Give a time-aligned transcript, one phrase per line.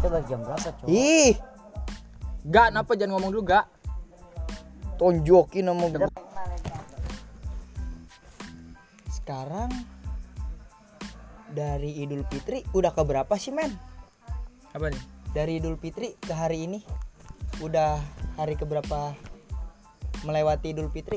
[0.00, 0.88] Kita balik jam berapa, cowok?
[0.88, 1.36] ih.
[2.48, 2.92] Gak, kenapa?
[2.96, 3.66] Jangan ngomong dulu gak?
[5.00, 6.12] tonjokin sama gua.
[9.08, 9.72] Sekarang
[11.56, 13.72] dari Idul Fitri udah ke berapa sih men?
[14.76, 15.02] Apa nih?
[15.30, 16.82] dari Idul Fitri ke hari ini
[17.62, 17.96] udah
[18.36, 19.16] hari keberapa
[20.28, 21.16] melewati Idul Fitri?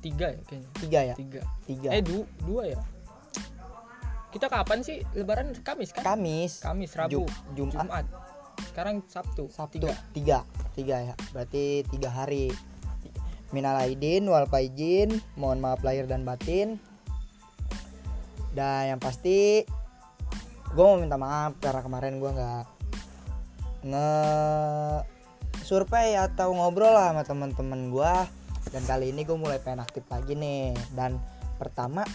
[0.00, 0.70] Tiga ya kayaknya.
[0.80, 1.14] Tiga ya?
[1.14, 1.42] Tiga.
[1.68, 1.88] Tiga.
[1.92, 2.80] Eh du dua ya?
[4.30, 5.02] Kita kapan sih?
[5.18, 5.50] Lebaran?
[5.66, 6.06] Kamis kan?
[6.06, 6.62] Kamis.
[6.62, 7.82] Kamis, Rabu, Jum- Jumat.
[7.86, 8.06] Jumat.
[8.70, 9.82] Sekarang Sabtu Sabtu.
[9.82, 9.94] Tiga.
[10.14, 10.38] Tiga.
[10.78, 11.14] Tiga ya.
[11.34, 12.54] Berarti tiga hari.
[13.50, 16.78] Minal aidin wal faizin mohon maaf lahir dan batin.
[18.54, 19.66] Dan yang pasti
[20.70, 22.64] gue mau minta maaf karena kemarin gue nggak
[23.90, 24.10] nge
[25.66, 28.14] survei atau ngobrol lah sama teman-teman gue
[28.70, 30.78] dan kali ini gue mulai pengen aktif lagi nih.
[30.94, 31.18] Dan
[31.58, 32.06] pertama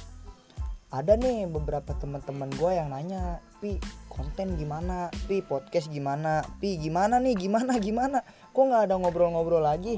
[0.93, 5.09] ada nih beberapa teman-teman gue yang nanya pi konten gimana?
[5.25, 6.45] Pi podcast gimana?
[6.61, 7.33] Pi gimana nih?
[7.33, 8.21] Gimana gimana?
[8.53, 9.97] Kok nggak ada ngobrol-ngobrol lagi?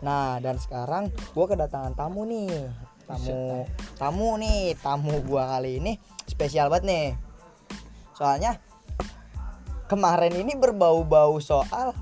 [0.00, 2.70] Nah dan sekarang gue kedatangan tamu nih.
[3.08, 3.64] Tamu
[3.96, 5.92] tamu nih tamu gue kali ini
[6.28, 7.06] spesial banget nih.
[8.14, 8.62] Soalnya
[9.90, 11.96] kemarin ini berbau-bau soal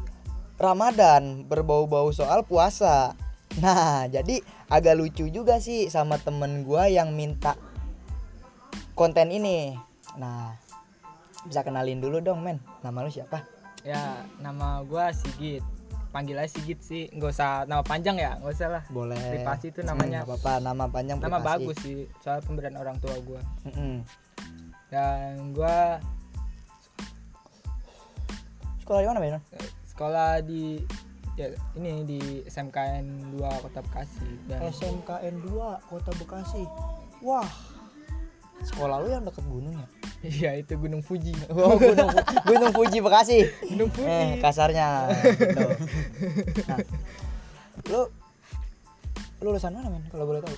[0.61, 3.17] Ramadan berbau-bau soal puasa.
[3.65, 7.57] Nah jadi agak lucu juga sih sama temen gue yang minta
[8.97, 9.77] konten ini.
[10.17, 10.57] Nah
[11.45, 12.59] bisa kenalin dulu dong men.
[12.83, 13.45] Nama lu siapa?
[13.85, 15.63] Ya nama gua Sigit.
[16.11, 17.13] Panggil aja Sigit sih.
[17.13, 18.83] Nggak usah nama panjang ya Nggak usah lah.
[18.89, 19.21] Boleh.
[19.21, 20.25] Privasi itu namanya.
[20.25, 20.53] Hmm, apa-apa.
[20.65, 21.47] Nama panjang Nama privasi.
[21.47, 23.45] bagus sih Soal pemberian orang tua gua.
[23.69, 24.03] Mm-mm.
[24.89, 26.01] Dan gua
[28.81, 29.43] sekolah di mana men?
[29.85, 30.81] Sekolah di
[31.37, 34.25] ya ini di SMKN 2 Kota Bekasi.
[34.49, 36.65] Dan SMKN 2 Kota Bekasi.
[37.21, 37.76] Wah
[38.67, 39.87] sekolah lu yang deket gunung ya?
[40.27, 41.33] Iya itu Gunung Fuji.
[41.55, 42.11] Oh gunung
[42.49, 43.47] gunung Fuji Bekasi.
[43.71, 44.11] Gunung Fuji.
[44.11, 45.13] Eh kasarnya.
[45.23, 45.67] Gitu.
[46.67, 46.79] nah,
[47.93, 48.01] lu
[49.41, 50.03] lu lulusan mana men?
[50.11, 50.57] Kalau boleh tahu.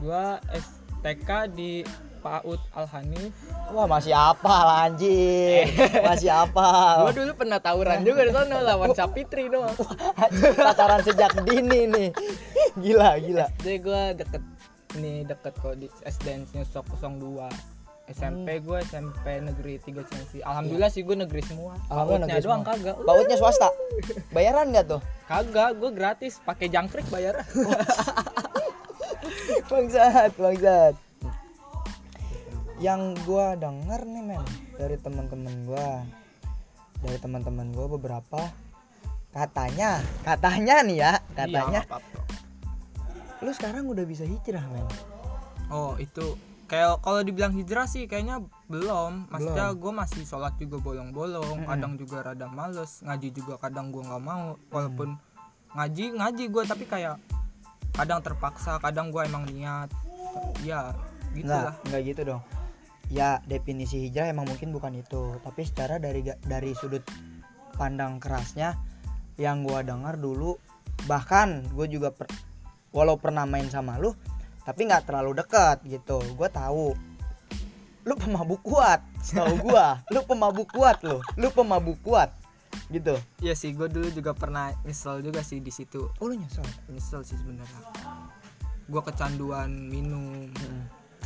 [0.00, 1.84] Gua STK di
[2.24, 3.36] PAUD Al Hanif
[3.68, 5.68] wah masih apa lah anjing.
[6.00, 9.76] Masih apa gua dulu pernah tawuran juga di sana lawan Sapitri doang.
[10.56, 12.08] Pacaran sejak dini nih.
[12.80, 13.46] Gila gila.
[13.60, 14.40] Jadi gua deket
[14.98, 17.48] ini deket kok di SDN Nyusok 02
[18.04, 21.72] SMP gue SMP negeri 3 Ciansi Alhamdulillah sih gue negeri semua.
[21.88, 22.76] Alhamdulillah negeri doang semua.
[22.76, 22.96] kagak.
[23.00, 23.68] Bautnya swasta?
[24.28, 25.00] Bayaran nggak tuh?
[25.24, 27.40] Kagak gue gratis pakai jangkrik bayar
[29.70, 30.94] bangsat bangsat.
[32.82, 34.42] Yang gua denger nih men
[34.76, 36.04] dari teman-teman gua.
[37.00, 38.40] Dari teman-teman gua beberapa.
[39.32, 42.18] Katanya katanya nih ya katanya Iya, nggak apa-apa.
[43.44, 44.88] Lu sekarang udah bisa hijrah men
[45.72, 46.36] Oh itu
[46.68, 49.28] kayak kalau dibilang hijrah sih kayaknya belum.
[49.32, 54.22] Maksudnya gue masih sholat juga bolong-bolong, kadang juga rada males, ngaji juga kadang gue nggak
[54.22, 54.60] mau.
[54.68, 55.16] Walaupun
[55.74, 57.16] ngaji ngaji gue tapi kayak
[57.96, 59.88] kadang terpaksa, kadang gue emang niat.
[60.60, 60.92] Ya
[61.32, 61.74] gitu Nggak, lah.
[61.88, 62.42] nggak gitu dong.
[63.12, 67.04] Ya definisi hijrah emang mungkin bukan itu, tapi secara dari dari sudut
[67.76, 68.78] pandang kerasnya
[69.34, 70.54] yang gua dengar dulu
[71.10, 72.30] bahkan gue juga per-
[72.94, 74.14] walau pernah main sama lu
[74.64, 76.94] tapi nggak terlalu dekat gitu gue tahu
[78.04, 79.00] lu pemabuk kuat
[79.32, 82.30] tahu gua lu pemabuk kuat lu lu pemabuk kuat
[82.92, 86.10] gitu Iya sih, gue dulu juga pernah nyesel juga sih di situ.
[86.10, 87.80] oh lu nyesel Nyesel sih sebenarnya.
[88.90, 90.50] Gue kecanduan minum.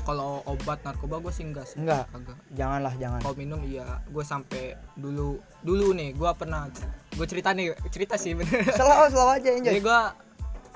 [0.05, 1.81] Kalau obat narkoba gue sih enggak sih.
[1.81, 2.05] Enggak.
[2.13, 2.37] Kagak.
[2.53, 6.69] janganlah jangan kalau minum iya gue sampai dulu dulu nih gue pernah
[7.17, 10.01] gue cerita nih cerita sih bener selalu selalu aja jadi enjoy gue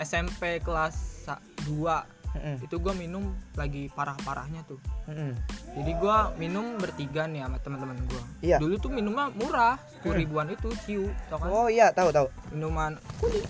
[0.03, 1.27] SMP kelas
[1.67, 3.29] 2 Mm-mm, itu gue minum
[3.61, 5.37] lagi parah-parahnya tuh mm-mm.
[5.77, 8.57] jadi gue minum bertiga nih sama teman-teman gue Iya.
[8.57, 12.97] dulu tuh minumnya murah sepuluh ribuan itu ciu tau kan oh iya tahu tahu minuman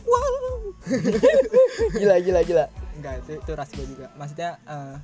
[0.03, 0.35] wow
[2.03, 2.65] gila gila gila
[2.99, 4.98] enggak itu, itu ras gue juga maksudnya eh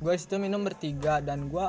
[0.00, 1.66] gue situ minum bertiga dan gue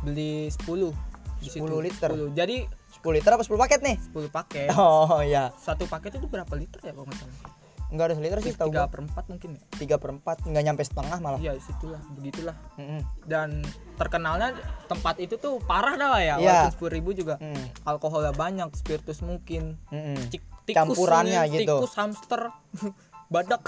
[0.00, 0.92] beli 10
[1.40, 1.64] di situ.
[1.64, 2.10] 10 liter?
[2.12, 2.32] 10.
[2.32, 2.68] jadi
[3.06, 3.96] 10 liter apa 10 paket nih?
[4.10, 4.68] 10 paket.
[4.74, 5.54] Oh iya.
[5.54, 7.54] Satu paket itu berapa liter ya kalau salah?
[7.86, 8.90] Enggak ada seliter sih tahu tiga gua.
[8.90, 9.62] per empat mungkin ya?
[9.78, 11.38] 3 per 4 enggak nyampe setengah malah.
[11.38, 12.56] Iya situlah begitulah.
[12.74, 13.00] Mm-mm.
[13.24, 13.62] dan
[13.94, 16.66] terkenalnya tempat itu tuh parah dah lah ya Iya.
[16.66, 17.38] walaupun sepuluh ribu juga.
[17.38, 17.62] Mm.
[17.86, 19.78] alkoholnya banyak spiritus mungkin.
[19.88, 20.18] Mm-mm.
[20.26, 21.78] Cik- tikus Campurannya nih, gitu.
[21.78, 22.50] tikus hamster
[23.34, 23.62] badak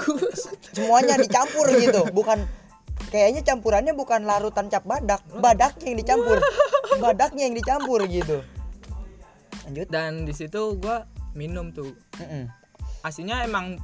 [0.75, 2.03] semuanya dicampur gitu.
[2.11, 2.43] Bukan
[3.15, 5.23] kayaknya campurannya bukan larutan cap badak.
[5.33, 6.43] Badaknya yang dicampur.
[6.99, 8.43] Badaknya yang dicampur gitu
[9.69, 12.49] lanjut dan di situ gua minum tuh Mm-mm.
[13.01, 13.77] aslinya emang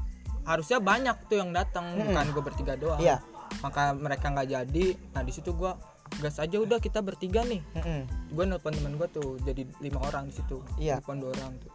[0.43, 2.09] harusnya banyak tuh yang datang Mm-mm.
[2.09, 3.21] bukan gue bertiga doang Iya.
[3.61, 5.73] maka mereka nggak jadi nah di situ gue
[6.17, 8.01] gas aja udah kita bertiga nih Mm-mm.
[8.31, 10.99] gue nelpon temen gue tuh jadi lima orang di situ Iya.
[10.99, 11.73] nelpon dua orang tuh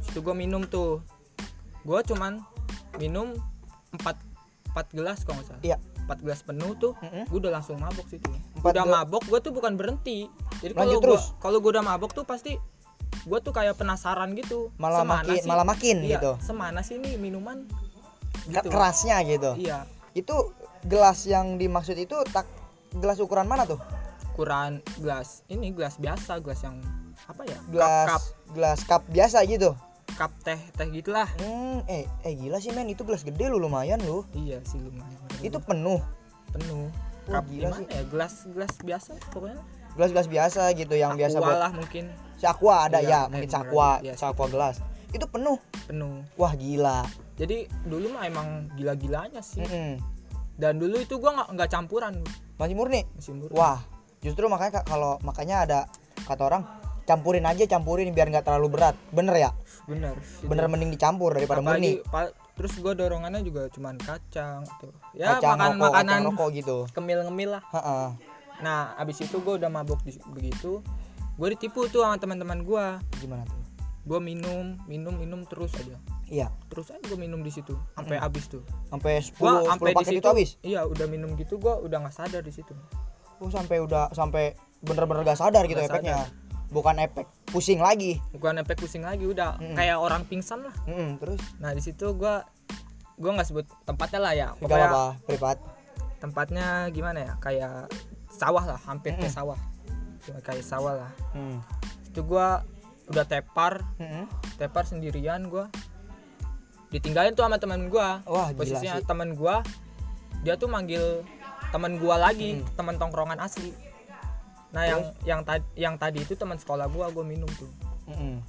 [0.00, 1.04] situ gue minum tuh
[1.82, 2.40] gue cuman
[2.96, 3.32] minum
[3.90, 4.16] empat
[4.68, 5.76] empat gelas kalau nggak salah Iya.
[6.02, 7.24] empat gelas penuh tuh Mm-mm.
[7.24, 8.28] gue udah langsung mabok situ
[8.58, 10.26] udah mabok gue tuh bukan berhenti
[10.58, 12.56] jadi kalau gue kalau gue udah mabok tuh pasti
[13.20, 16.32] gue tuh kayak penasaran gitu Malah makin- malah makin iya, gitu.
[16.40, 17.68] semana sih nih minuman?
[18.46, 19.52] Ke- kerasnya gitu?
[19.54, 19.84] Iya.
[20.12, 22.48] Itu gelas yang dimaksud itu tak
[22.92, 23.76] gelas ukuran mana tuh?
[24.30, 26.78] Ukuran gelas ini gelas biasa gelas yang
[27.26, 28.22] apa ya gelas cup.
[28.50, 29.74] gelas cup biasa gitu?
[30.14, 31.28] Cup teh teh gitulah.
[31.36, 34.24] Hmm eh eh gila sih men itu gelas gede lu lumayan lu.
[34.32, 35.18] Iya sih lumayan.
[35.38, 36.00] Itu penuh.
[36.48, 36.88] Penuh.
[37.26, 37.86] Cup gila gimana sih.
[37.90, 38.02] ya?
[38.06, 39.60] Gelas gelas biasa pokoknya
[39.96, 42.04] gelas-gelas biasa gitu yang biasa Aqua buat lah mungkin.
[42.38, 44.76] Aqua ada Iya, ya mungkin Aqua iya, Aqua gelas.
[45.10, 45.58] Itu penuh.
[45.88, 46.22] Penuh.
[46.36, 47.02] Wah gila.
[47.38, 49.62] Jadi dulu mah emang gila-gilanya sih.
[49.62, 50.18] Mm-mm.
[50.58, 52.12] dan dulu itu gua nggak nggak campuran.
[52.58, 53.06] Masih murni?
[53.14, 53.54] Masih murni.
[53.54, 53.78] Wah
[54.18, 55.78] justru makanya kalau makanya ada
[56.26, 56.62] kata orang
[57.06, 58.98] campurin aja campurin biar nggak terlalu berat.
[59.14, 59.50] Bener ya?
[59.86, 60.18] Bener.
[60.44, 62.02] Bener mending dicampur daripada murni.
[62.04, 64.90] pa- terus gua dorongannya juga cuman kacang tuh.
[65.14, 66.78] Ya kacang makan rokok makanan kacang rokok gitu.
[66.90, 67.62] kemil ngemil lah.
[67.70, 68.06] Heeh.
[68.58, 70.82] Nah abis itu gua udah mabok di, begitu
[71.38, 72.98] gue ditipu tuh sama teman-teman gua.
[73.22, 73.62] Gimana tuh?
[74.02, 75.94] Gue minum minum minum terus aja.
[76.26, 76.50] Iya.
[76.66, 78.66] Terus aja gue minum di situ sampai habis tuh.
[78.90, 80.50] Sampai 10 gua 10 sampai di situ itu habis?
[80.66, 82.74] iya udah minum gitu gua udah nggak sadar di situ.
[83.38, 86.26] Oh sampai udah sampai bener-bener gak sadar gitu Nggak efeknya?
[86.74, 88.18] bukan efek pusing lagi?
[88.34, 89.78] Bukan efek pusing lagi udah Mm-mm.
[89.78, 90.74] kayak orang pingsan lah.
[90.90, 91.38] Mm-mm, terus?
[91.62, 92.42] Nah di situ gua
[93.14, 94.48] gua nggak sebut tempatnya lah ya.
[94.58, 95.58] Gak apa privat.
[96.18, 97.32] tempatnya gimana ya?
[97.38, 97.86] Kayak
[98.38, 99.34] sawah lah hampir ke Mm-mm.
[99.34, 99.58] sawah
[100.18, 101.58] Cuma kayak sawah lah Hmm.
[102.04, 102.62] itu gua
[103.06, 104.24] udah tepar Mm-mm.
[104.54, 105.66] tepar sendirian gua
[106.88, 109.60] ditinggalin tuh sama teman gua wah posisinya teman gua
[110.40, 111.20] dia tuh manggil
[111.68, 112.64] teman gua lagi Hmm.
[112.74, 113.74] teman tongkrongan asli
[114.68, 117.68] nah yang yang tadi yang tadi itu teman sekolah gua gua minum tuh
[118.06, 118.40] Mm-mm.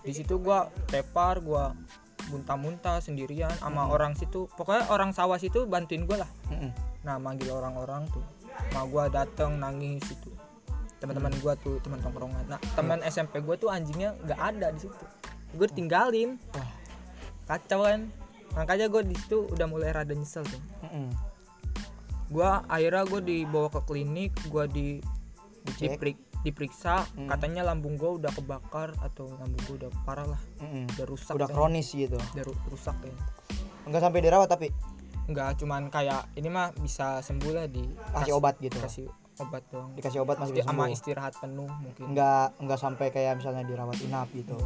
[0.00, 1.72] di situ gua tepar gua
[2.28, 3.92] muntah-muntah sendirian sama Hmm.
[3.92, 6.72] orang situ pokoknya orang sawah situ bantuin gua lah Mm-mm.
[7.00, 8.24] nah manggil orang-orang tuh
[8.70, 10.30] ma gua dateng nangis itu.
[10.98, 11.40] Teman-teman Hmm.
[11.40, 12.44] gua tuh teman tongkrongan.
[12.46, 15.04] Nah teman SMP gua tuh anjingnya nggak ada di situ.
[15.50, 16.68] Gue tinggalin Wah.
[17.48, 18.12] kacau kan?
[18.50, 20.60] Makanya gue di situ udah mulai rada nyesel tuh.
[22.28, 25.00] Gua akhirnya gue dibawa ke klinik gua di
[25.74, 27.08] diperik- diperiksa.
[27.14, 27.26] Hmm.
[27.26, 30.42] katanya lambung gua udah kebakar atau lambung gua udah parah lah.
[30.58, 30.84] Mm-mm.
[30.92, 31.56] udah rusak udah kayaknya.
[31.56, 32.18] kronis gitu.
[32.18, 33.14] Udah ru- rusak ya.
[33.84, 34.68] Enggak sampai dirawat tapi
[35.28, 37.84] enggak cuman kayak ini mah bisa sembuh lah di
[38.16, 38.80] kasih obat gitu.
[38.80, 39.06] kasih
[39.38, 39.90] obat doang.
[39.94, 42.10] Dikasih obat masih bisa sama istirahat penuh mungkin.
[42.10, 44.58] Enggak enggak sampai kayak misalnya dirawat inap gitu.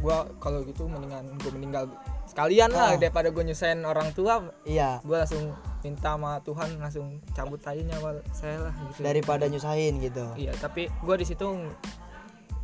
[0.00, 1.84] Gua kalau gitu mendingan gua meninggal
[2.26, 2.94] sekalian Ah.
[2.94, 4.48] lah daripada gua nyusahin orang tua.
[4.64, 5.04] Iya.
[5.04, 5.52] Gua langsung
[5.84, 9.04] minta sama Tuhan langsung cabut aja nyawa saya lah gitu.
[9.04, 10.24] Daripada nyusahin gitu.
[10.40, 11.44] Iya tapi gue di situ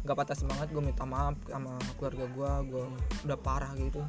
[0.01, 2.85] nggak patah semangat gue minta maaf sama keluarga gue gue
[3.29, 4.01] udah parah gitu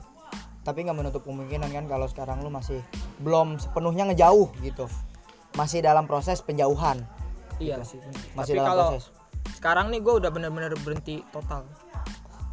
[0.62, 2.82] tapi nggak menutup kemungkinan kan kalau sekarang lu masih
[3.22, 4.86] belum sepenuhnya ngejauh gitu.
[5.58, 7.02] Masih dalam proses penjauhan.
[7.58, 7.98] Iya Gitu.
[7.98, 8.00] sih.
[8.38, 9.06] Masih tapi dalam kalau proses.
[9.58, 11.66] sekarang nih gue udah bener-bener berhenti total.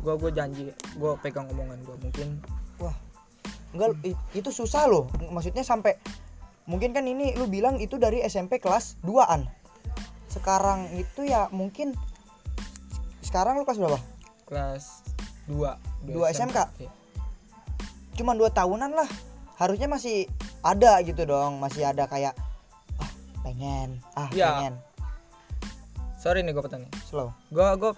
[0.01, 2.41] Gue gue janji gue pegang omongan gue mungkin
[2.81, 2.97] wah
[3.77, 3.97] enggak
[4.33, 5.09] itu susah loh.
[5.29, 6.01] Maksudnya sampai
[6.69, 9.49] mungkin kan ini lu bilang itu dari SMP kelas 2an
[10.29, 11.97] sekarang itu ya mungkin
[13.25, 13.99] sekarang lu kelas berapa?
[14.45, 14.85] Kelas
[15.49, 16.59] 2 Dua SMK?
[18.19, 19.07] Cuma dua tahunan lah
[19.55, 20.27] harusnya masih
[20.61, 22.35] ada gitu dong masih ada kayak
[22.97, 23.11] ah
[23.41, 24.47] pengen ah Iya.
[24.53, 24.75] pengen
[26.15, 27.93] sorry nih gue petani slow gue gue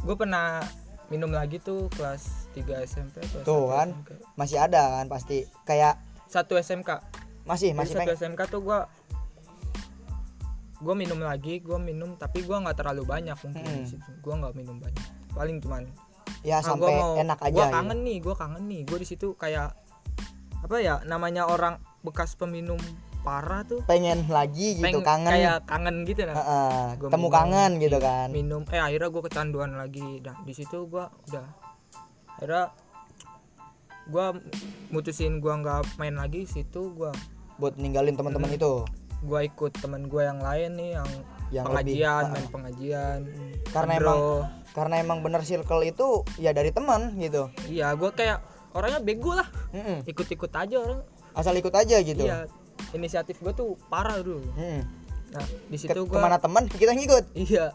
[0.00, 0.62] gue pernah
[1.06, 3.88] minum lagi tuh kelas 3 SMP atau Tuh kan.
[3.92, 4.10] SMK.
[4.34, 6.98] masih ada kan pasti kayak satu SMK
[7.44, 8.90] masih Jadi masih satu pengen SMK tuh gua
[10.76, 14.18] gua minum lagi gua minum tapi gua nggak terlalu banyak mungkin Hmm.
[14.18, 15.86] gua nggak minum banyak paling cuman
[16.46, 17.74] ya ah, gua sampai mau- enak aja gua gitu.
[17.74, 18.80] kangen nih gua kangen nih.
[18.84, 19.68] Gua di situ kayak
[20.56, 22.78] apa ya namanya orang bekas peminum
[23.20, 23.82] parah tuh.
[23.84, 25.26] Pengen lagi gitu peng- kangen.
[25.28, 26.34] kayak kangen gitu nah.
[26.36, 28.28] Heeh, Gua temu minum, kangen gitu kan.
[28.30, 30.22] minum eh akhirnya gua kecanduan lagi.
[30.22, 31.46] Nah di situ gua udah
[32.32, 32.70] akhirnya
[34.06, 34.38] gua
[34.88, 37.10] mutusin gua nggak main lagi situ gua
[37.56, 38.58] buat ninggalin teman-teman Hmm.
[38.58, 38.72] itu?
[39.20, 41.08] Gua ikut temen gua yang lain nih yang
[41.48, 43.18] yang pengajian lebih main pengajian
[43.68, 44.20] karena emang
[44.76, 47.48] karena emang bener circle itu ya dari teman gitu.
[47.64, 48.44] Iya gue kayak
[48.76, 49.48] orangnya bego lah.
[49.72, 50.04] Mm-mm.
[50.04, 51.00] ikut-ikut aja orang.
[51.32, 52.20] Asal ikut aja gitu.
[52.20, 52.44] Iya
[52.92, 54.84] inisiatif gue tuh parah dulu Mm.
[55.32, 57.24] nah di situ gue ke mana teman kita ngikut.
[57.32, 57.72] Iya.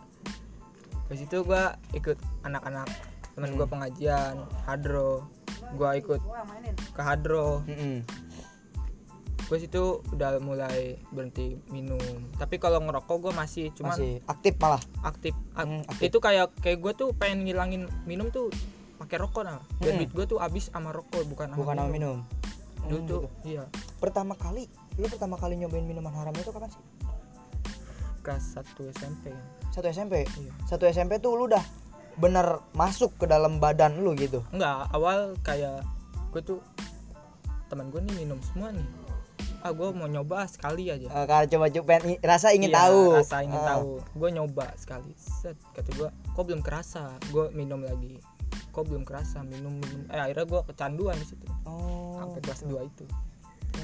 [1.10, 2.16] Di situ gue ikut
[2.46, 2.88] anak-anak.
[3.34, 3.58] Teman Hmm.
[3.58, 5.26] gue pengajian hadro.
[5.74, 6.22] Gue ikut
[6.94, 7.66] ke hadro.
[7.66, 8.06] Mm-mm.
[9.52, 12.00] Gue situ udah mulai berhenti minum.
[12.34, 14.80] Tapi kalau ngerokok gue masih cuman masih aktif malah.
[15.04, 16.08] aktif, Ak- Hmm, aktif.
[16.08, 18.48] itu kayak kayak gue tuh pengen ngilangin minum tuh
[18.96, 19.60] pakai rokok nah.
[19.78, 20.00] Dan Hmm.
[20.00, 22.18] duit gue tuh habis sama rokok bukan sama bukan sama minum.
[22.82, 23.30] dulu Hmm, tuh gitu.
[23.52, 23.64] iya.
[24.00, 24.66] Pertama kali
[24.96, 26.82] lu pertama kali nyobain minuman haram itu kapan sih?
[28.22, 29.36] Kelas 1 SMP
[29.70, 30.52] satu SMP iya.
[30.64, 31.62] Satu SMP tuh lu udah
[32.16, 34.42] bener masuk ke dalam badan lu gitu?
[34.50, 35.84] Enggak awal kayak
[36.30, 36.60] gue tuh
[37.68, 38.84] teman gue nih minum semua nih
[39.62, 41.06] ah gue mau nyoba sekali aja.
[41.06, 43.02] Eh, kalau coba coba rasa ingin Iya, tahu.
[43.18, 43.68] rasa ingin Ah.
[43.78, 43.90] tahu.
[44.12, 45.12] Gue nyoba sekali.
[45.16, 47.14] Set kata gue kok belum kerasa?
[47.30, 48.18] Gue minum lagi.
[48.72, 49.46] Kok belum kerasa?
[49.46, 50.10] Minum minum.
[50.10, 51.46] Eh akhirnya gue kecanduan di situ.
[51.64, 53.06] Oh sampai kelas 2 itu.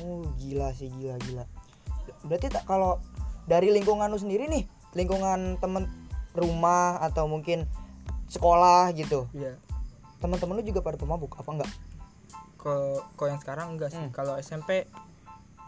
[0.01, 1.45] Oh gila sih gila gila.
[2.25, 2.97] Berarti tak kalau
[3.45, 5.85] dari lingkungan lu sendiri nih lingkungan temen
[6.33, 7.63] rumah atau mungkin
[8.27, 9.55] sekolah gitu iya.
[10.19, 11.71] teman-teman lu juga pada pemabuk apa enggak?
[12.57, 14.01] Kalau kalau yang sekarang enggak sih.
[14.01, 14.11] Hmm.
[14.11, 14.83] kalau SMP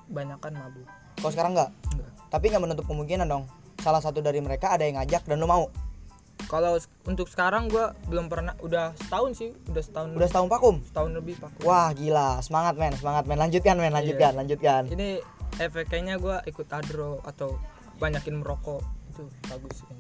[0.10, 0.88] banyakan mabuk.
[1.22, 3.44] Kalau sekarang enggak enggak tapi nggak menutup kemungkinan dong.
[3.82, 5.72] Salah satu dari mereka ada yang ngajak dan lu mau?
[6.50, 11.12] Kalau untuk sekarang gue belum pernah udah setahun sih udah setahun udah setahun pakum setahun
[11.14, 12.42] lebih pak wah gila.
[12.42, 12.96] Semangat men.
[12.96, 13.38] Semangat men.
[13.38, 13.94] Lanjutkan men.
[13.94, 14.82] Lanjutkan lanjutkan.
[14.90, 15.22] Ini
[15.62, 17.60] efek kayaknya gue ikut adro atau
[18.02, 18.82] banyakin merokok.
[19.14, 20.00] Itu bagus sih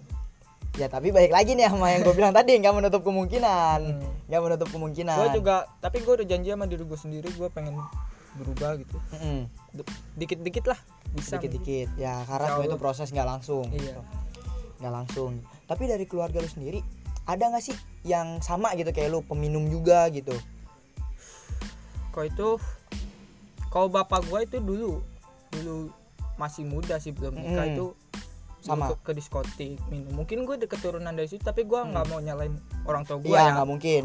[0.80, 2.56] ya tapi baik lagi nih sama yang gue bilang tadi.
[2.56, 3.80] Nggak menutup kemungkinan.
[3.84, 4.12] Hmm.
[4.32, 5.18] nggak menutup kemungkinan.
[5.20, 7.76] Gue juga tapi gue udah janji sama diri gue sendiri gue pengen
[8.40, 8.96] berubah gitu.
[9.72, 10.80] D- dikit-dikit lah
[11.10, 13.98] bisa dikit-dikit ya karena semua itu proses nggak langsung Iya.
[14.78, 15.32] nggak langsung
[15.66, 16.80] tapi dari keluarga lu sendiri
[17.26, 20.34] ada nggak sih yang sama gitu kayak lu peminum juga gitu
[22.10, 22.48] kok itu
[23.68, 25.02] kalau bapak gue itu dulu
[25.52, 25.90] dulu
[26.36, 27.74] masih muda sih belum nikah Mm.
[27.76, 27.88] itu
[28.60, 28.92] Sama.
[28.92, 32.54] ke, ke diskotik minum mungkin gue keturunan dari situ tapi gue nggak mau nyalain
[32.84, 33.32] orang tua gue Mm.
[33.32, 34.04] iya ya nggak mungkin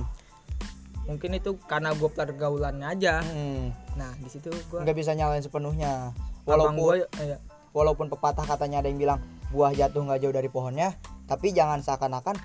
[1.05, 3.21] mungkin itu karena gue pergaulannya aja.
[3.21, 3.73] Mm.
[3.95, 6.11] nah di situ gue nggak bisa nyalain sepenuhnya.
[6.49, 7.39] Walaupun gue eh,
[7.77, 9.19] walaupun pepatah katanya ada yang bilang
[9.53, 10.97] buah jatuh nggak jauh dari pohonnya.
[11.25, 12.37] Tapi jangan seakan-akan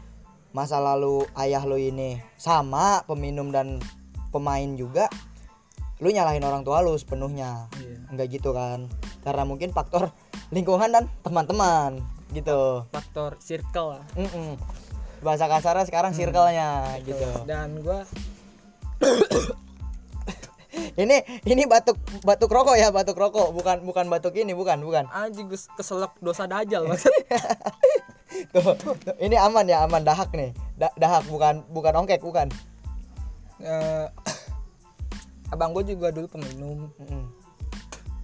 [0.51, 3.77] masa lalu ayah lu ini sama peminum dan
[4.33, 5.05] pemain juga
[5.99, 7.67] lu nyalahin orang tua lu sepenuhnya.
[7.79, 7.97] Iya.
[8.15, 8.87] nggak gitu kan?
[9.23, 10.11] Karena mungkin faktor
[10.55, 11.99] lingkungan dan teman-teman
[12.33, 12.85] gitu.
[12.93, 14.05] Faktor circle lah.
[14.15, 14.55] Mm-mm.
[15.19, 17.27] bahasa kasarnya sekarang circle-nya gitu.
[17.43, 18.07] Dan gue
[20.99, 23.51] ini ini batuk batuk rokok ya batuk rokok.
[23.55, 25.07] Bukan bukan batuk ini bukan bukan.
[25.11, 26.87] Anjing keselak dosa dajal
[28.53, 30.03] tuh, tuh, ini aman ya aman.
[30.03, 30.51] Dahak nih.
[30.79, 32.47] Da- dahak bukan bukan ongkek bukan.
[33.59, 34.07] Eh,
[35.51, 36.91] abang gue juga dulu peminum.
[36.99, 37.25] Mm-mm.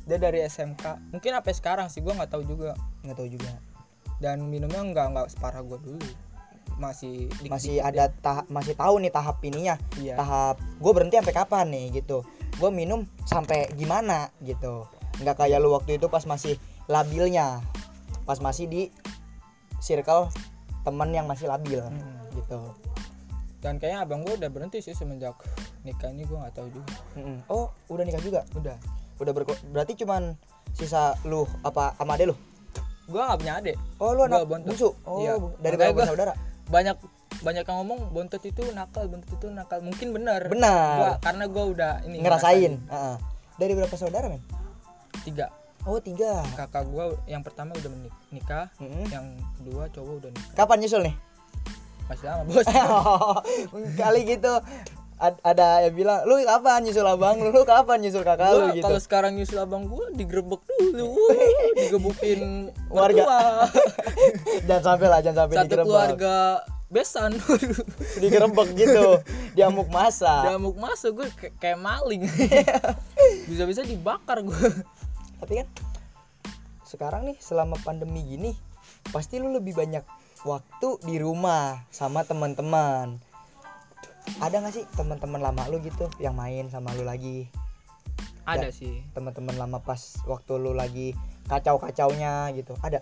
[0.05, 2.77] dia dari SMK mungkin sampai sekarang sih gue nggak tahu juga.
[3.01, 3.51] Nggak tahu juga.
[4.22, 6.25] Dan minumnya nggak nggak separah gue dulu
[6.75, 9.75] masih dikit-dikit masih ada tahap masih tahu nih tahap ininya.
[9.96, 10.15] Iya.
[10.15, 11.86] tahap gue berhenti sampai kapan nih?
[11.96, 12.17] gitu.
[12.55, 14.27] Gue minum sampai gimana?
[14.41, 14.88] gitu.
[15.20, 17.63] Nggak kayak lu waktu itu pas masih labilnya.
[18.24, 18.82] Pas masih di
[19.79, 20.29] circle
[20.82, 22.20] temen yang masih labil Hmm.
[22.34, 22.60] gitu.
[23.60, 25.34] Dan kayaknya abang gue udah berhenti sih semenjak
[25.82, 26.94] nikah ini gue nggak tahu juga.
[27.17, 27.38] Mm-mm.
[27.50, 28.41] oh udah nikah juga?
[28.53, 28.77] Udah.
[29.17, 30.36] Udah berko berarti cuman
[30.72, 32.36] sisa lu apa sama ade lu?
[33.05, 34.94] Gue nggak punya adik oh lu anak bungsu?
[35.05, 35.38] Oh Iya.
[35.58, 36.34] dari berapa saudara
[36.68, 36.98] banyak
[37.36, 39.80] banyak yang ngomong bontot itu nakal bontot itu nakal.
[39.80, 40.48] Mungkin benar.
[40.48, 40.96] Benar.
[40.98, 42.74] Gua, karena gue udah ini ngerasain.
[42.80, 43.16] Heeh.
[43.56, 44.44] dari berapa saudara men
[45.24, 45.48] tiga.
[45.86, 46.44] Oh tiga.
[46.58, 49.06] Kakak gue yang pertama udah menik- nikah Mm-mm.
[49.08, 50.56] yang kedua cowok udah nikah.
[50.58, 51.16] Kapan nyusul nih?
[52.06, 52.68] Masih lama bos.
[54.02, 54.54] Kali gitu
[55.20, 57.50] ad- ada yang bilang lu kapan nyusul abang lu?
[57.54, 58.68] Lu kapan nyusul kakak lu?
[58.68, 58.86] Gua gitu.
[58.86, 61.16] kalau sekarang nyusul abang gue digerebek dulu.
[61.80, 63.24] Digebukin Warga.
[64.68, 65.88] jangan sampai lah jangan sampai satu digerebek.
[65.88, 66.38] keluarga
[66.86, 67.32] besan.
[68.24, 69.20] Digerebek gitu.
[69.58, 70.54] Diamuk masa.
[70.54, 72.24] Damuk masuk gue kayak, kayak maling.
[73.50, 74.70] Bisa-bisa dibakar gue
[75.40, 75.68] tapi kan
[76.86, 78.52] sekarang nih selama pandemi gini
[79.12, 80.02] pasti lu lebih banyak
[80.48, 83.20] waktu di rumah sama teman-teman
[84.41, 87.48] ada nggak sih teman-teman lama lu gitu yang main sama lu lagi?
[88.46, 89.01] Ada sih.
[89.17, 91.17] teman-teman lama pas waktu lu lagi
[91.50, 92.77] kacau-kacaunya gitu.
[92.77, 93.01] Ada?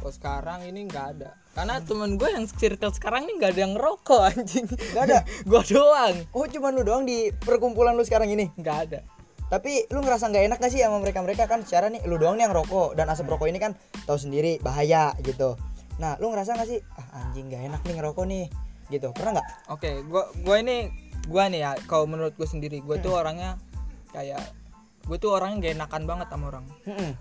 [0.00, 1.36] Kalau sekarang ini nggak ada.
[1.52, 4.64] Karena temen gue yang circle sekarang ini nggak ada yang ngerokok anjing.
[4.68, 5.18] Nggak ada?
[5.52, 6.16] gue doang.
[6.32, 8.48] Oh cuman lu doang di perkumpulan lu sekarang ini?
[8.56, 9.00] Nggak ada.
[9.52, 12.40] Tapi lu ngerasa nggak enak gak sih sama mereka mereka kan secara nih lu doang
[12.40, 13.76] nih yang rokok dan asap rokok ini kan
[14.08, 15.60] tahu sendiri bahaya gitu.
[16.00, 18.44] Nah lu ngerasa gak sih ah anjing nggak enak nih ngerokok nih
[18.90, 19.12] gitu.
[19.16, 19.48] Pernah nggak?
[19.72, 20.76] Oke gue gue ini
[21.24, 23.56] gue nih ya kalau menurut gue sendiri gue tuh orangnya
[24.12, 24.44] kayak
[25.04, 26.64] gue tuh orangnya gak enakan banget sama orang.
[26.88, 27.12] Mm-mm.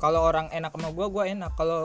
[0.00, 1.52] kalau orang enak sama gue gue enak.
[1.56, 1.80] Kalau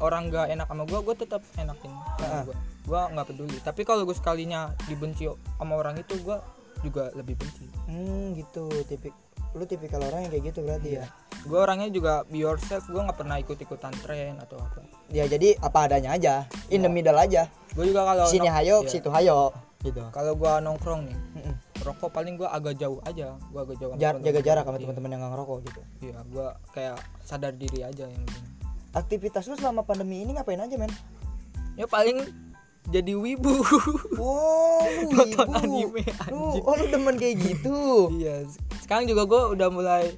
[0.00, 1.92] orang gak enak sama gue gue tetap enakin
[2.22, 2.42] Heeh.
[2.48, 2.56] gue
[2.88, 3.58] gue nggak peduli.
[3.60, 6.36] Tapi kalau gue sekalinya dibenci sama orang itu gue
[6.82, 7.68] juga lebih benci.
[7.86, 8.66] Hmm gitu.
[8.88, 9.12] Tipik
[9.52, 11.04] lu tipikal orang yang kayak gitu berarti ya
[11.42, 15.58] gue orangnya juga be yourself gue nggak pernah ikut ikutan tren atau apa ya jadi
[15.58, 16.34] apa adanya aja
[16.68, 18.88] in the middle aja gue juga kalau sini hayo iya.
[18.88, 19.50] situ hayo
[19.82, 21.54] gitu kalau gue nongkrong nih Mm-mm.
[21.82, 24.82] rokok paling gue agak jauh aja gue agak jauh Jar- jaga jarak sama Iya.
[24.86, 28.48] teman-teman yang nggak ngerokok gitu iya gue kayak sadar diri aja yang gini.
[28.92, 30.92] aktivitas lu selama pandemi ini ngapain aja men
[31.74, 32.22] ya paling
[32.84, 33.62] jadi wibu
[34.14, 35.58] wow lu Nonton ibu.
[35.58, 36.62] anime, lu anjing.
[36.62, 37.78] oh lu demen kayak gitu
[38.14, 38.46] iya
[38.78, 40.14] sekarang juga gue udah mulai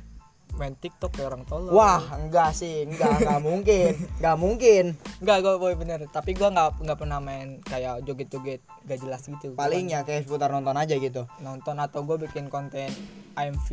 [0.56, 4.84] main tiktok kayak orang tolol wah enggak sih enggak enggak mungkin enggak mungkin
[5.24, 6.04] Enggak, gue boy bener.
[6.12, 9.56] Tapi gue nggak nggak pernah main kayak joget-joget gak jelas gitu.
[9.56, 12.92] Gua paling ya kayak seputar nonton aja gitu nonton atau gue bikin konten
[13.34, 13.68] AMV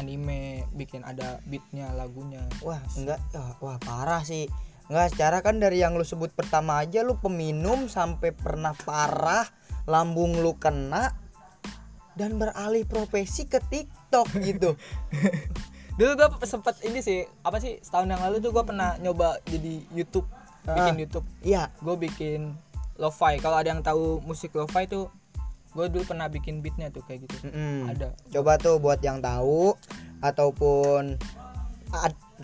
[0.00, 2.42] anime, bikin ada beatnya, lagunya.
[2.64, 4.48] wah enggak ah, wah parah sih
[4.88, 9.44] enggak secara kan dari yang lu sebut pertama aja lu peminum sampai pernah parah
[9.84, 11.12] lambung lu kena
[12.16, 14.74] dan beralih profesi ke TikTok gitu
[15.96, 19.80] Dulu gue sempet ini sih, apa sih setahun yang lalu tuh gue pernah nyoba jadi
[19.96, 20.28] YouTube,
[20.68, 21.00] bikin Ah.
[21.00, 21.26] YouTube.
[21.40, 22.52] iya Gue bikin
[23.00, 23.40] lo-fi.
[23.40, 25.08] Kalau ada yang tahu musik lo-fi tuh,
[25.72, 27.48] gue dulu pernah bikin beatnya tuh kayak gitu.
[27.48, 27.92] Mm-mm.
[27.92, 28.12] Ada.
[28.32, 29.72] coba tuh buat yang tahu
[30.20, 31.16] ataupun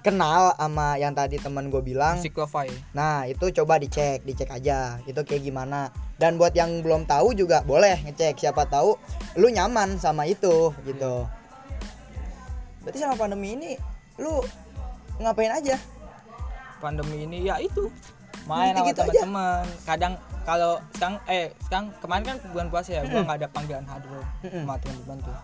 [0.00, 2.72] kenal sama yang tadi teman gue bilang Musik lo-fi.
[2.96, 5.92] Nah itu coba dicek, dicek aja itu kayak gimana.
[6.16, 8.96] Dan buat yang belum tahu juga boleh ngecek siapa tahu
[9.36, 11.28] lu nyaman sama itu gitu.
[12.82, 13.70] Berarti sama pandemi ini
[14.20, 14.42] lu
[15.22, 15.76] ngapain aja?
[16.82, 17.86] pandemi ini ya itu.
[18.50, 18.94] Main sama aja.
[19.06, 19.64] teman-teman.
[19.86, 24.20] Kadang kalau sekarang eh sekarang kemarin kan bulan puasa ya gua nggak ada panggilan hadro
[24.42, 24.66] Mm-mm.
[24.66, 25.36] sama teman-teman tuh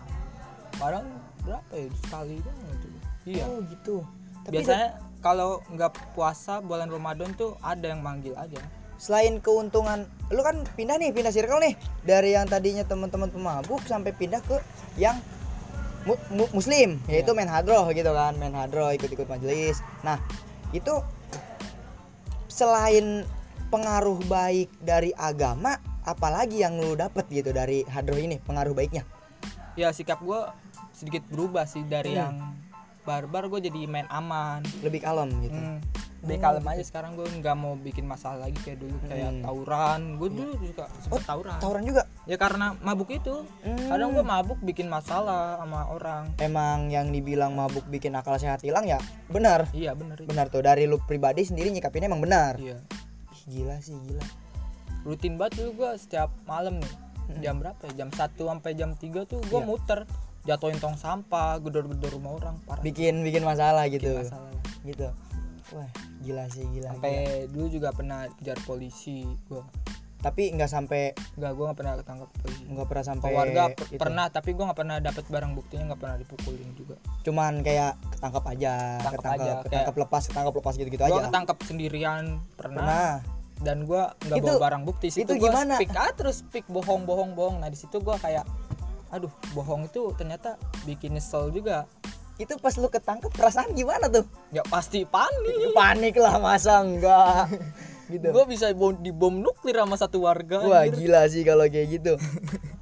[0.79, 1.07] kadang
[1.43, 2.87] berapa ya sekali doang gitu
[3.27, 3.43] iya.
[3.47, 3.95] Oh gitu.
[4.43, 8.59] Tapi biasanya kalau nggak puasa bulan Ramadan tuh ada yang manggil aja.
[8.99, 11.75] Selain keuntungan, lu kan pindah nih, pindah circle nih.
[12.03, 14.59] Dari yang tadinya teman-teman pemabuk sampai pindah ke
[14.99, 15.15] yang
[16.03, 19.79] mu- mu- muslim, yaitu main hadroh gitu kan, main hadroh ikut-ikut majelis.
[20.03, 20.19] Nah
[20.71, 20.93] itu
[22.47, 23.23] selain
[23.69, 29.05] pengaruh baik dari agama, apalagi yang lu dapet gitu dari hadroh ini pengaruh baiknya?
[29.77, 30.51] ya sikap gua
[30.91, 32.19] sedikit berubah sih dari Hmm.
[32.19, 32.35] yang
[33.07, 35.55] barbar gue jadi main aman Lebih kalem gitu.
[35.55, 35.79] Hmm.
[36.19, 39.41] Lebih kalem aja sekarang gue nggak mau bikin masalah lagi kayak dulu kayak Hmm.
[39.41, 42.03] tawuran gue dulu juga Oh, tawuran tawuran juga.
[42.23, 43.87] ya karena mabuk itu Hmm.
[43.87, 48.83] kadang gue mabuk bikin masalah sama orang Emang yang dibilang mabuk bikin akal sehat hilang
[48.83, 49.71] ya benar.
[49.71, 50.27] iya bener itu.
[50.27, 52.57] Benar tuh dari lu pribadi sendiri nyikapinnya emang benar.
[52.57, 52.75] iya
[53.29, 54.23] Ih, gila sih gila.
[55.01, 56.93] rutin banget dulu gue setiap malam nih
[57.39, 59.63] jam berapa ya jam 1 sampai jam 3 tuh gue Iya.
[59.63, 59.99] muter
[60.41, 64.13] jatuhin tong sampah gedor-gedor rumah orang parah Bikin bikin masalah Bikin gitu.
[64.19, 64.51] masalah
[64.81, 65.07] Gitu.
[65.69, 65.85] Wah,
[66.19, 66.71] gila sih gila.
[66.71, 66.89] gila.
[66.93, 67.15] sampai
[67.47, 69.63] dulu juga pernah kejar polisi gue
[70.19, 73.95] Tapi nggak sampai nggak gue nggak pernah ketangkap polisi nggak pernah sampai keluarga per- itu.
[73.95, 78.43] pernah tapi gue nggak pernah dapat barang buktinya nggak pernah dipukulin juga Cuman kayak ketangkap
[78.45, 81.23] aja, Ketangkep ketangkep, aja, lepas, ketangkep lepas gitu-gitu gue aja.
[81.25, 83.11] ketangkep sendirian pernah, Pernah.
[83.59, 85.79] dan gue nggak bawa barang bukti situ itu gimana?
[85.79, 88.43] speak ah terus speak bohong bohong bohong nah di situ gue kayak
[89.09, 91.87] aduh bohong itu ternyata bikin nyesel juga
[92.39, 94.23] Itu pas lu ketangkep perasaan gimana tuh?
[94.49, 97.51] ya pasti panik Panik lah masa enggak.
[98.11, 98.25] gitu.
[98.33, 101.05] gue bisa bom, dibom nuklir sama satu warga Wah anjir.
[101.11, 102.13] gila sih kalau kayak gitu.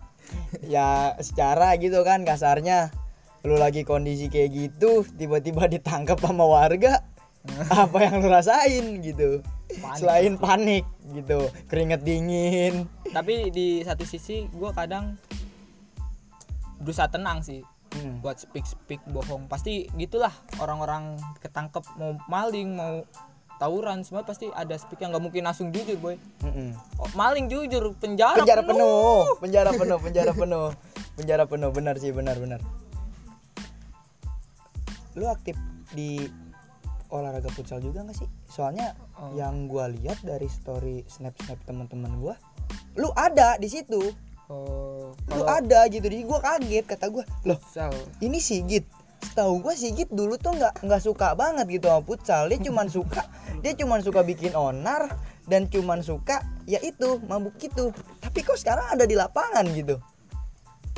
[0.74, 2.96] ya secara gitu kan kasarnya
[3.44, 7.00] lu lagi kondisi kayak gitu tiba-tiba ditangkap sama warga
[7.72, 10.00] apa yang lu rasain gitu Panik.
[10.00, 10.84] selain panik
[11.16, 15.16] gitu keringet dingin tapi di satu sisi gue kadang
[16.80, 17.64] berusaha tenang sih
[17.96, 18.20] Hmm.
[18.20, 19.48] buat speak speak bohong.
[19.48, 21.84] Pasti gitulah orang-orang ketangkep.
[21.96, 23.08] Mau maling mau
[23.58, 26.16] tawuran semua pasti ada speak yang nggak mungkin langsung jujur boy.
[26.46, 26.78] Mm-mm.
[27.02, 29.26] oh, maling jujur penjara, penjara penuh.
[29.42, 30.68] penjara penuh penjara penuh.
[31.18, 32.62] Penjara penuh benar sih benar benar.
[35.18, 35.58] Lu aktif
[35.98, 36.30] di
[37.10, 38.30] olahraga futsal juga nggak sih?
[38.46, 39.34] Soalnya Oh.
[39.34, 42.38] yang gua lihat dari story snap snap teman-teman gua
[42.98, 44.14] lu ada di situ
[44.48, 47.92] oh lu kalau ada gitu jadi gua kaget kata gua loh futsal.
[48.24, 48.88] ini Sigit.
[49.18, 52.48] Setahu gua Sigit dulu tuh nggak nggak suka banget gitu sama futsal.
[52.48, 53.22] Dia cuman suka
[53.64, 55.10] dia cuman suka bikin onar
[55.48, 57.92] dan cuman suka ya itu mabuk gitu.
[58.24, 60.00] Tapi kok sekarang ada di lapangan gitu?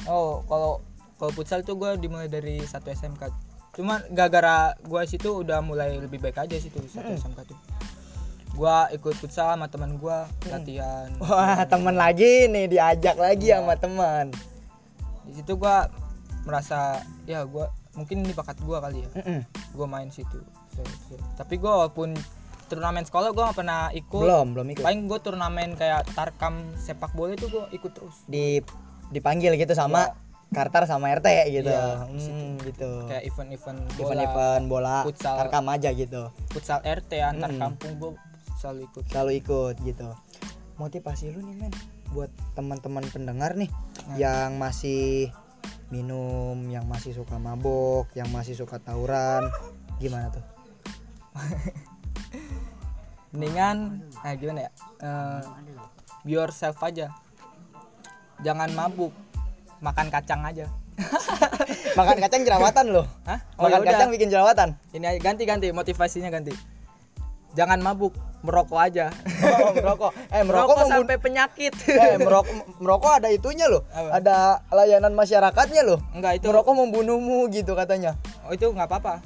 [0.06, 0.84] Oh kalau
[1.20, 6.18] kalau futsal tuh gue dimulai dari satu SMK cuman gara-gara gue situ udah mulai lebih
[6.20, 7.60] baik aja situ satu SMK tuh
[8.60, 14.36] gue ikut futsal sama teman gue latihan wah temen lagi nih diajak lagi sama teman
[15.24, 15.76] di situ gue
[16.44, 19.42] merasa ya gue mungkin ini bakat gue kali ya Mm-mm.
[19.48, 21.16] gue main situ So, so.
[21.34, 22.14] tapi gue walaupun
[22.66, 27.12] turnamen sekolah gue gak pernah ikut belum belum ikut paling gue turnamen kayak tarkam sepak
[27.12, 28.60] bola itu gue ikut terus di
[29.10, 30.14] dipanggil gitu sama
[30.50, 31.70] Kartar sama RT gitu.
[31.70, 33.06] Iya, Hmm, gitu.
[33.06, 35.36] kayak event-event bola Event-event bola, futsal.
[35.40, 36.22] rekam aja gitu.
[36.50, 37.60] futsal RT antar Mm.
[37.60, 38.12] kampung gue
[38.60, 40.10] selalu ikut Selalu ikut gitu.
[40.76, 41.72] Motivasi lu nih men
[42.10, 43.70] buat teman-teman pendengar nih
[44.10, 44.18] Nah.
[44.18, 45.30] yang masih
[45.88, 49.46] minum, yang masih suka mabok, yang masih suka tawuran,
[49.98, 50.42] gimana tuh?
[53.30, 55.42] mendingan nah gimana ya Eh,
[56.26, 57.08] be yourself aja
[58.42, 59.14] jangan mabuk
[59.80, 60.66] makan kacang aja
[62.00, 63.08] Makan kacang jerawatan loh.
[63.24, 63.40] Hah?
[63.56, 63.92] Oh, Makan yaudah.
[63.96, 64.70] kacang bikin jerawatan.
[64.92, 66.52] ini ganti ganti motivasinya ganti
[67.54, 68.12] jangan mabuk
[68.44, 69.08] merokok aja.
[69.60, 70.12] Oh, merokok.
[70.32, 71.74] Eh, merokok, merokok sampai penyakit.
[71.88, 73.84] Eh merokok merokok ada itunya loh.
[73.92, 74.20] Apa?
[74.20, 74.38] ada
[74.72, 76.00] layanan masyarakatnya loh.
[76.16, 78.16] Enggak itu merokok membunuhmu gitu katanya.
[78.48, 79.20] Oh, itu nggak apa-apa.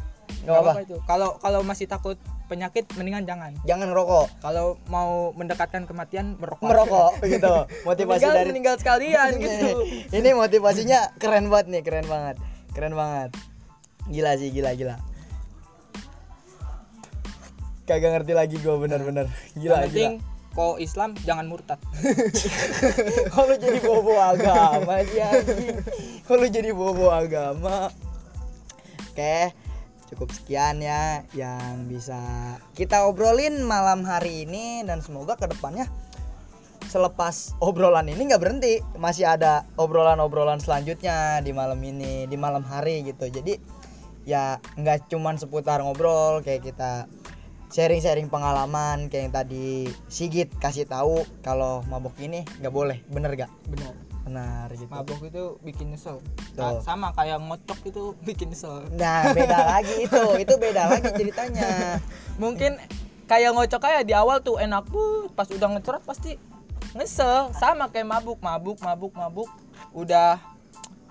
[0.45, 0.81] Nggak apa-apa.
[0.85, 0.97] itu.
[1.05, 2.17] Kalau kalau masih takut
[2.49, 3.51] penyakit mendingan jangan.
[3.65, 6.65] Jangan ngerokok kalau mau mendekatkan kematian merokok.
[6.65, 7.53] Merokok begitu
[7.89, 9.69] motivasi meninggal dari meninggal sekalian gitu.
[10.13, 12.35] Ini motivasinya keren banget nih keren banget.
[12.73, 13.29] Keren banget.
[14.09, 15.12] Gila sih gila gila
[17.83, 19.27] kagak ngerti lagi gue bener-bener.
[19.55, 21.81] Gila yang penting gila kok Islam jangan murtad.
[23.33, 25.81] Kalau jadi bobo agama sih anjing?
[26.29, 27.89] Kalau jadi bobo agama?
[29.09, 29.53] Oke
[30.13, 32.21] cukup sekian ya yang bisa
[32.77, 34.85] kita obrolin malam hari ini.
[34.85, 35.89] Dan semoga ke depannya
[36.85, 38.77] selepas obrolan ini nggak berhenti.
[39.01, 43.25] Masih ada obrolan-obrolan selanjutnya di malam ini di malam hari gitu.
[43.25, 43.57] Jadi
[44.23, 47.09] ya nggak cuman seputar ngobrol kayak kita
[47.73, 53.49] sharing-sharing pengalaman kayak yang tadi Sigit kasih tahu kalau mabok ini nggak boleh bener gak
[53.65, 54.87] benar benar gitu.
[54.87, 56.23] Mabok itu bikin nyesel.
[56.79, 58.87] Sama kayak ngocok itu bikin nyesel.
[58.95, 61.99] Nah beda lagi itu itu beda lagi ceritanya.
[62.43, 62.79] Mungkin
[63.27, 66.39] kayak ngocok kayak di awal tuh enak tuh pas udah ngecerat pasti
[66.95, 67.51] nyesel.
[67.57, 69.49] Sama kayak mabuk mabuk mabuk mabuk.
[69.91, 70.39] Udah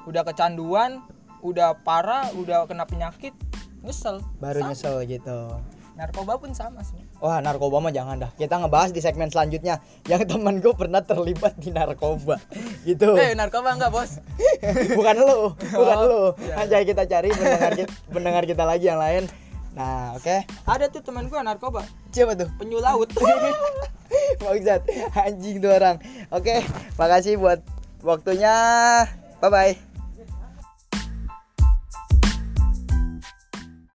[0.09, 1.05] udah kecanduan
[1.45, 3.37] udah parah udah kena penyakit
[3.85, 4.25] nyesel.
[4.41, 4.69] Baru Sama.
[4.73, 5.61] nyesel gitu
[5.93, 6.99] narkoba pun sama sih.
[7.19, 8.31] Wah narkoba mah jangan dah.
[8.35, 9.79] Kita ngebahas di segmen selanjutnya.
[10.05, 12.41] Yang temen gue pernah terlibat di narkoba.
[12.89, 13.13] Gitu.
[13.15, 14.19] Eh narkoba enggak bos?
[14.99, 16.23] Bukan lu Bukan Oh, lu.
[16.41, 19.25] iya, Anjay kita cari pendengar kita, pendengar kita lagi yang lain.
[19.73, 20.37] Nah oke.
[20.65, 21.85] Ada tuh teman gua narkoba.
[22.11, 22.49] Siapa tuh?
[22.57, 23.09] penyu laut.
[24.43, 24.81] Maksud
[25.15, 25.97] Anjing tuh orang.
[26.29, 26.61] Oke
[26.97, 27.61] Makasih buat
[28.03, 28.53] waktunya.
[29.41, 29.92] Bye bye